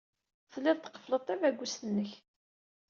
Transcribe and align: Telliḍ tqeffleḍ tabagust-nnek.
Telliḍ 0.51 0.77
tqeffleḍ 0.79 1.21
tabagust-nnek. 1.23 2.11